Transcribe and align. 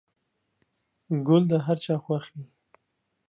گل 1.27 1.43
د 1.51 1.53
هر 1.65 1.77
چا 1.85 1.95
خوښ 2.03 2.25
وي. 2.33 2.45